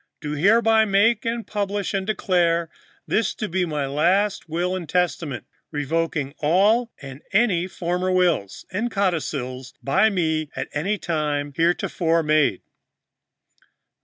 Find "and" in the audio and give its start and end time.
1.93-2.07, 4.75-4.89, 6.99-7.21, 8.71-8.89